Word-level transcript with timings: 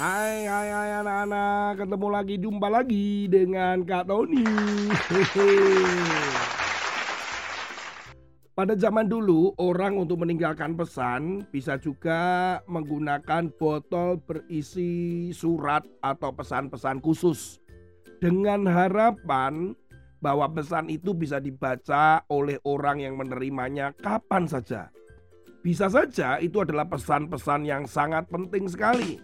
Hai, 0.00 0.48
hai, 0.48 0.68
hai 0.72 0.90
anak-anak, 1.04 1.76
ketemu 1.76 2.08
lagi, 2.08 2.34
jumpa 2.40 2.72
lagi 2.72 3.28
dengan 3.28 3.84
Kak 3.84 4.08
Tony. 4.08 4.48
Pada 8.56 8.72
zaman 8.80 9.12
dulu, 9.12 9.52
orang 9.60 10.00
untuk 10.00 10.24
meninggalkan 10.24 10.72
pesan 10.72 11.44
bisa 11.52 11.76
juga 11.76 12.56
menggunakan 12.64 13.52
botol 13.60 14.16
berisi 14.24 15.28
surat 15.36 15.84
atau 16.00 16.32
pesan-pesan 16.32 17.04
khusus. 17.04 17.60
Dengan 18.24 18.64
harapan 18.64 19.76
bahwa 20.24 20.48
pesan 20.48 20.88
itu 20.88 21.12
bisa 21.12 21.44
dibaca 21.44 22.24
oleh 22.32 22.56
orang 22.64 23.04
yang 23.04 23.20
menerimanya 23.20 23.92
kapan 24.00 24.48
saja. 24.48 24.88
Bisa 25.60 25.92
saja 25.92 26.40
itu 26.40 26.64
adalah 26.64 26.88
pesan-pesan 26.88 27.68
yang 27.68 27.84
sangat 27.84 28.24
penting 28.32 28.64
sekali. 28.64 29.20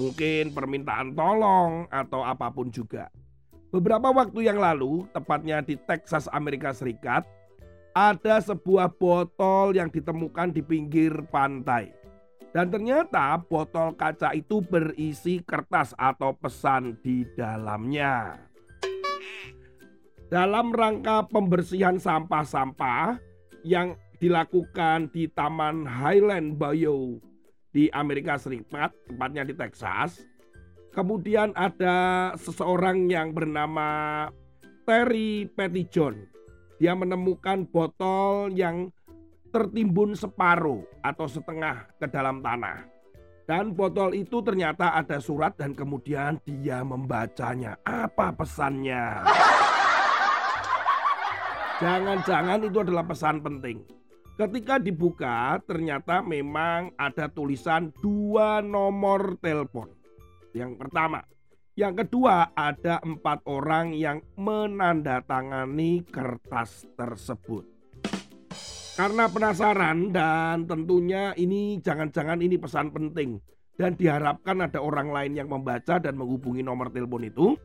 Mungkin 0.00 0.56
permintaan 0.56 1.12
tolong 1.12 1.84
atau 1.92 2.24
apa 2.24 2.48
pun 2.48 2.72
juga. 2.72 3.12
Beberapa 3.68 4.08
waktu 4.08 4.48
yang 4.48 4.56
lalu, 4.56 5.04
tepatnya 5.12 5.60
di 5.60 5.76
Texas, 5.76 6.24
Amerika 6.32 6.72
Serikat, 6.72 7.28
ada 7.92 8.40
sebuah 8.40 8.96
botol 8.96 9.76
yang 9.76 9.92
ditemukan 9.92 10.56
di 10.56 10.64
pinggir 10.64 11.12
pantai. 11.28 11.92
Dan 12.50 12.72
ternyata 12.72 13.38
botol 13.38 13.92
kaca 13.94 14.32
itu 14.32 14.64
berisi 14.64 15.38
kertas 15.44 15.92
atau 16.00 16.32
pesan 16.32 16.96
di 17.04 17.22
dalamnya. 17.36 18.40
Dalam 20.32 20.72
rangka 20.72 21.28
pembersihan 21.28 22.00
sampah-sampah 22.00 23.20
yang 23.62 23.94
dilakukan 24.16 25.12
di 25.12 25.28
Taman 25.28 25.84
Highland 25.84 26.58
Bayou 26.58 27.29
di 27.70 27.86
Amerika 27.94 28.36
Serikat, 28.36 28.90
tepatnya 29.06 29.46
di 29.46 29.54
Texas. 29.54 30.26
Kemudian 30.90 31.54
ada 31.54 32.30
seseorang 32.34 33.06
yang 33.06 33.30
bernama 33.30 34.26
Terry 34.82 35.46
Pettijohn 35.46 36.30
dia 36.80 36.96
menemukan 36.96 37.68
botol 37.68 38.48
yang 38.56 38.88
tertimbun 39.52 40.16
separuh 40.16 40.80
atau 41.04 41.28
setengah 41.28 41.84
ke 42.00 42.08
dalam 42.08 42.40
tanah. 42.40 42.88
Dan 43.44 43.76
botol 43.76 44.16
itu 44.16 44.40
ternyata 44.40 44.96
ada 44.96 45.20
surat 45.20 45.52
dan 45.60 45.76
kemudian 45.76 46.40
dia 46.48 46.80
membacanya. 46.80 47.76
Apa 47.84 48.32
pesannya? 48.32 49.20
Jangan-jangan 51.84 52.64
itu 52.64 52.78
adalah 52.80 53.04
pesan 53.04 53.44
penting. 53.44 53.84
Ketika 54.40 54.80
dibuka 54.80 55.60
ternyata 55.68 56.24
memang 56.24 56.96
ada 56.96 57.28
tulisan 57.28 57.92
dua 58.00 58.64
nomor 58.64 59.36
telepon. 59.36 59.92
Yang 60.56 60.80
pertama, 60.80 61.20
yang 61.76 61.92
kedua, 61.92 62.48
ada 62.56 63.04
empat 63.04 63.44
orang 63.44 63.92
yang 63.92 64.24
menandatangani 64.40 66.08
kertas 66.08 66.88
tersebut. 66.96 67.68
Karena 68.96 69.28
penasaran 69.28 70.08
dan 70.08 70.64
tentunya 70.64 71.36
ini 71.36 71.76
jangan-jangan 71.84 72.40
ini 72.40 72.56
pesan 72.56 72.96
penting 72.96 73.36
dan 73.76 73.92
diharapkan 73.92 74.64
ada 74.64 74.80
orang 74.80 75.12
lain 75.12 75.36
yang 75.36 75.52
membaca 75.52 76.00
dan 76.00 76.16
menghubungi 76.16 76.64
nomor 76.64 76.88
telepon 76.88 77.28
itu. 77.28 77.60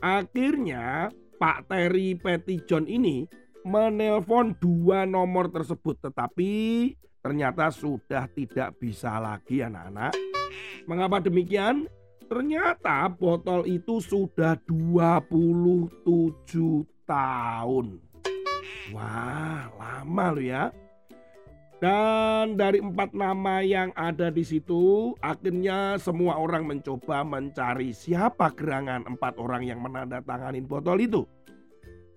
Akhirnya 0.00 1.12
Pak 1.36 1.68
Terry 1.68 2.16
Petty 2.16 2.64
John 2.64 2.88
ini 2.88 3.28
menelpon 3.66 4.54
dua 4.58 5.06
nomor 5.08 5.50
tersebut 5.50 5.98
tetapi 5.98 6.52
ternyata 7.18 7.68
sudah 7.74 8.30
tidak 8.30 8.78
bisa 8.78 9.18
lagi 9.18 9.62
anak-anak. 9.62 10.14
Mengapa 10.86 11.20
demikian? 11.20 11.90
Ternyata 12.28 13.08
botol 13.08 13.64
itu 13.64 14.04
sudah 14.04 14.56
27 14.68 15.88
tahun. 17.08 17.86
Wah, 18.92 19.68
lama 19.76 20.26
loh 20.36 20.44
ya. 20.44 20.68
Dan 21.78 22.58
dari 22.58 22.82
empat 22.82 23.14
nama 23.14 23.62
yang 23.62 23.94
ada 23.94 24.34
di 24.34 24.42
situ, 24.42 25.14
akhirnya 25.22 25.94
semua 25.96 26.34
orang 26.34 26.66
mencoba 26.66 27.22
mencari 27.22 27.94
siapa 27.94 28.50
gerangan 28.50 29.06
empat 29.06 29.38
orang 29.38 29.62
yang 29.62 29.78
menandatangani 29.78 30.58
botol 30.66 30.98
itu. 30.98 31.22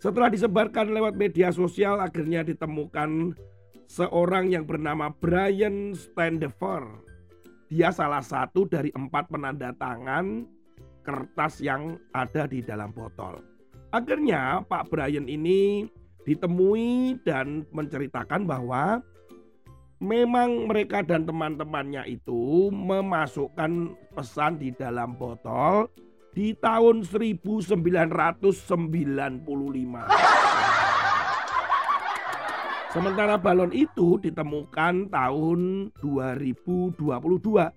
Setelah 0.01 0.33
disebarkan 0.33 0.97
lewat 0.97 1.13
media 1.13 1.53
sosial, 1.53 2.01
akhirnya 2.01 2.41
ditemukan 2.41 3.37
seorang 3.85 4.49
yang 4.49 4.65
bernama 4.65 5.13
Brian 5.13 5.93
Standefer 5.93 7.05
dia 7.69 7.93
salah 7.93 8.25
satu 8.25 8.65
dari 8.65 8.89
empat 8.91 9.29
penanda 9.29 9.69
tangan 9.77 10.49
kertas 11.05 11.61
yang 11.61 12.01
ada 12.17 12.49
di 12.49 12.65
dalam 12.65 12.89
botol. 12.89 13.45
Akhirnya 13.93 14.65
Pak 14.65 14.89
Brian 14.89 15.29
ini 15.29 15.85
ditemui 16.25 17.21
dan 17.21 17.69
menceritakan 17.69 18.49
bahwa 18.49 19.05
memang 20.01 20.65
mereka 20.65 21.05
dan 21.05 21.29
teman-temannya 21.29 22.09
itu 22.09 22.73
memasukkan 22.73 23.93
pesan 24.17 24.57
di 24.57 24.73
dalam 24.73 25.13
botol 25.13 25.85
di 26.31 26.55
tahun 26.55 27.03
1995. 27.03 28.63
Sementara 32.91 33.39
balon 33.39 33.71
itu 33.71 34.19
ditemukan 34.19 35.07
tahun 35.07 35.59
2022. 36.03 37.71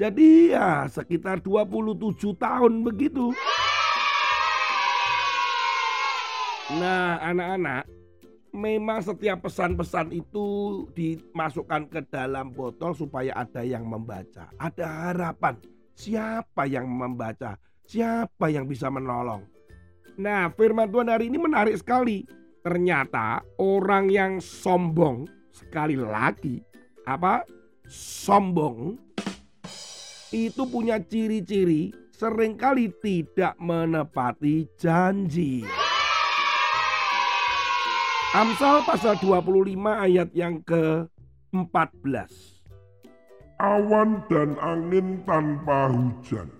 Jadi 0.00 0.52
ya 0.52 0.84
sekitar 0.88 1.40
27 1.40 2.36
tahun 2.36 2.84
begitu. 2.84 3.32
Nah 6.76 7.20
anak-anak 7.24 7.88
memang 8.52 9.00
setiap 9.00 9.48
pesan-pesan 9.48 10.12
itu 10.12 10.48
dimasukkan 10.92 11.88
ke 11.88 12.00
dalam 12.12 12.52
botol 12.52 12.92
supaya 12.92 13.32
ada 13.40 13.64
yang 13.64 13.88
membaca. 13.88 14.52
Ada 14.60 15.12
harapan. 15.12 15.56
Siapa 15.96 16.68
yang 16.68 16.88
membaca? 16.88 17.56
Siapa 17.90 18.46
yang 18.54 18.70
bisa 18.70 18.86
menolong? 18.86 19.42
Nah 20.14 20.46
firman 20.54 20.86
Tuhan 20.86 21.10
hari 21.10 21.26
ini 21.26 21.42
menarik 21.42 21.74
sekali 21.74 22.22
Ternyata 22.60 23.40
orang 23.56 24.12
yang 24.12 24.36
sombong 24.36 25.24
sekali 25.48 25.96
lagi 25.96 26.60
apa 27.08 27.40
sombong 27.88 29.00
itu 30.28 30.62
punya 30.68 31.00
ciri-ciri 31.00 31.88
sering 32.12 32.60
kali 32.60 32.92
tidak 33.00 33.56
menepati 33.56 34.68
janji. 34.76 35.64
Amsal 38.36 38.84
pasal 38.84 39.16
25 39.18 39.74
ayat 39.88 40.28
yang 40.36 40.60
ke-14. 40.62 42.30
Awan 43.56 44.20
dan 44.28 44.54
angin 44.60 45.24
tanpa 45.24 45.90
hujan 45.90 46.59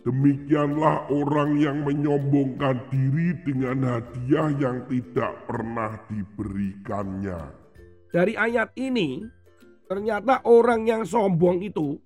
Demikianlah 0.00 1.12
orang 1.12 1.60
yang 1.60 1.84
menyombongkan 1.84 2.88
diri 2.88 3.36
dengan 3.44 3.84
hadiah 3.84 4.48
yang 4.56 4.88
tidak 4.88 5.32
pernah 5.44 6.00
diberikannya. 6.08 7.52
Dari 8.08 8.32
ayat 8.32 8.72
ini, 8.80 9.28
ternyata 9.84 10.40
orang 10.48 10.88
yang 10.88 11.02
sombong 11.04 11.60
itu 11.60 12.00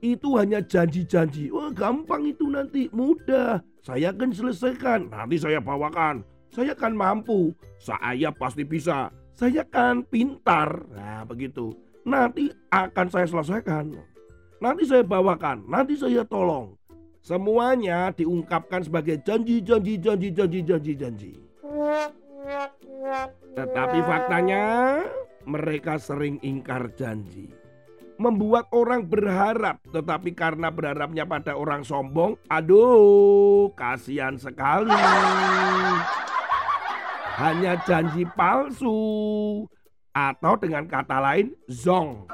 itu 0.00 0.38
hanya 0.38 0.62
janji-janji. 0.62 1.50
Wah, 1.50 1.74
gampang 1.74 2.30
itu 2.30 2.46
nanti, 2.46 2.86
mudah. 2.94 3.58
Saya 3.82 4.14
akan 4.14 4.30
selesaikan. 4.30 5.10
Nanti 5.10 5.36
saya 5.42 5.58
bawakan. 5.58 6.22
Saya 6.54 6.72
akan 6.74 6.94
mampu. 6.94 7.50
Saya 7.82 8.30
pasti 8.30 8.62
bisa. 8.62 9.10
Saya 9.34 9.66
kan 9.66 10.06
pintar. 10.06 10.86
Nah, 10.94 11.26
begitu. 11.26 11.74
Nanti 12.06 12.50
akan 12.70 13.06
saya 13.10 13.26
selesaikan. 13.26 13.94
Nanti 14.62 14.86
saya 14.86 15.02
bawakan. 15.02 15.66
Nanti 15.66 15.98
saya 15.98 16.22
tolong. 16.22 16.77
Semuanya 17.20 18.14
diungkapkan 18.14 18.86
sebagai 18.86 19.20
janji, 19.20 19.60
janji, 19.60 19.98
janji, 20.00 20.28
janji, 20.32 20.60
janji, 20.64 20.92
janji. 20.96 21.32
Tetapi 23.54 23.98
faktanya 24.04 24.64
mereka 25.44 25.98
sering 25.98 26.38
ingkar 26.40 26.92
janji. 26.94 27.52
Membuat 28.18 28.66
orang 28.74 29.06
berharap, 29.06 29.78
tetapi 29.94 30.34
karena 30.34 30.74
berharapnya 30.74 31.22
pada 31.22 31.54
orang 31.54 31.86
sombong, 31.86 32.34
aduh, 32.50 33.70
kasihan 33.78 34.34
sekali. 34.34 34.90
Hanya 37.38 37.78
janji 37.86 38.26
palsu, 38.34 38.98
atau 40.10 40.58
dengan 40.58 40.82
kata 40.90 41.22
lain, 41.22 41.54
zong. 41.70 42.26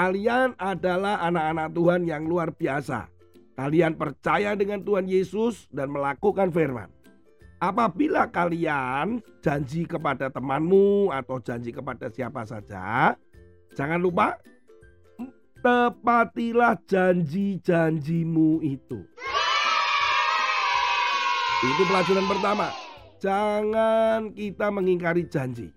Kalian 0.00 0.56
adalah 0.56 1.20
anak-anak 1.28 1.76
Tuhan 1.76 2.08
yang 2.08 2.24
luar 2.24 2.56
biasa. 2.56 3.12
Kalian 3.52 4.00
percaya 4.00 4.56
dengan 4.56 4.80
Tuhan 4.80 5.04
Yesus 5.04 5.68
dan 5.68 5.92
melakukan 5.92 6.48
firman. 6.48 6.88
Apabila 7.60 8.24
kalian 8.24 9.20
janji 9.44 9.84
kepada 9.84 10.32
temanmu 10.32 11.12
atau 11.12 11.36
janji 11.44 11.68
kepada 11.68 12.08
siapa 12.08 12.48
saja, 12.48 13.12
jangan 13.76 14.00
lupa 14.00 14.40
tepatilah 15.60 16.80
janji-janjimu 16.88 18.64
itu. 18.64 19.04
Itu 21.60 21.82
pelajaran 21.84 22.24
pertama. 22.24 22.72
Jangan 23.20 24.32
kita 24.32 24.72
mengingkari 24.72 25.28
janji. 25.28 25.68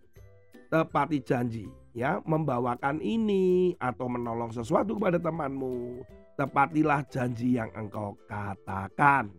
Tepati 0.71 1.19
janji, 1.19 1.67
ya, 1.93 2.19
membawakan 2.25 2.99
ini 2.99 3.77
atau 3.77 4.09
menolong 4.09 4.51
sesuatu 4.51 4.97
kepada 4.97 5.21
temanmu. 5.21 6.03
Tepatilah 6.33 7.05
janji 7.07 7.61
yang 7.61 7.69
engkau 7.77 8.17
katakan. 8.25 9.29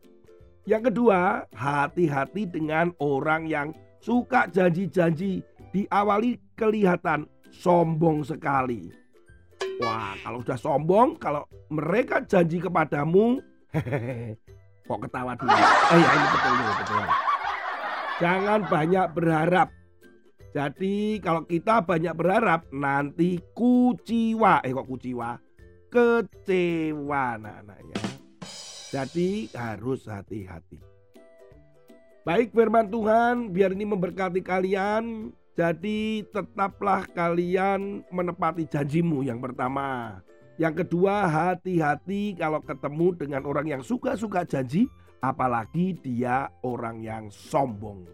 Yang 0.65 0.89
kedua, 0.89 1.45
hati-hati 1.53 2.49
dengan 2.49 2.95
orang 3.03 3.51
yang 3.51 3.75
suka 3.99 4.47
janji-janji 4.49 5.43
diawali 5.75 6.39
kelihatan 6.55 7.27
sombong 7.51 8.23
sekali. 8.23 8.95
Wah, 9.83 10.15
kalau 10.23 10.39
sudah 10.41 10.59
sombong, 10.59 11.19
kalau 11.19 11.43
mereka 11.69 12.23
janji 12.23 12.63
kepadamu, 12.63 13.43
kok 14.89 15.01
ketawa 15.03 15.35
dulu. 15.35 15.51
Eh 15.51 15.99
ya 15.99 16.11
ini 16.15 16.27
betul, 16.31 16.53
betul, 16.55 16.75
betul. 16.79 17.05
Jangan 18.23 18.61
banyak 18.71 19.07
berharap. 19.11 19.69
Jadi 20.55 21.19
kalau 21.19 21.43
kita 21.43 21.83
banyak 21.83 22.15
berharap 22.15 22.71
nanti 22.71 23.43
kuciwa, 23.59 24.63
eh 24.63 24.71
kok 24.71 24.87
kuciwa, 24.87 25.35
kecewa 25.91 27.23
anak-anaknya. 27.43 27.99
Jadi 28.95 29.51
harus 29.51 30.07
hati-hati. 30.07 30.79
Baik 32.23 32.55
firman 32.55 32.87
Tuhan, 32.87 33.51
biar 33.51 33.75
ini 33.75 33.83
memberkati 33.83 34.47
kalian. 34.47 35.35
Jadi 35.59 36.23
tetaplah 36.31 37.03
kalian 37.11 38.07
menepati 38.15 38.71
janjimu 38.71 39.27
yang 39.27 39.43
pertama. 39.43 40.23
Yang 40.55 40.87
kedua, 40.87 41.27
hati-hati 41.27 42.39
kalau 42.39 42.63
ketemu 42.63 43.11
dengan 43.19 43.43
orang 43.43 43.67
yang 43.67 43.83
suka-suka 43.83 44.47
janji, 44.47 44.87
apalagi 45.19 45.99
dia 45.99 46.47
orang 46.63 47.03
yang 47.03 47.27
sombong. 47.27 48.07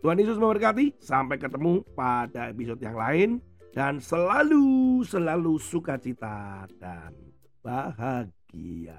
Tuhan 0.00 0.16
Yesus 0.16 0.40
memberkati. 0.40 0.96
Sampai 1.00 1.36
ketemu 1.36 1.84
pada 1.92 2.48
episode 2.48 2.80
yang 2.80 2.96
lain 2.96 3.28
dan 3.76 4.00
selalu 4.00 5.04
selalu 5.04 5.60
sukacita 5.60 6.64
dan 6.80 7.12
bahagia. 7.60 8.98